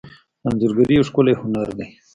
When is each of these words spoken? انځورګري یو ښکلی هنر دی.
انځورګري 0.47 0.93
یو 0.97 1.07
ښکلی 1.09 1.33
هنر 1.41 1.69
دی. 1.77 1.87